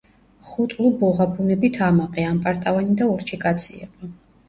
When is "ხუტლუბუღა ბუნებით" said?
0.51-1.79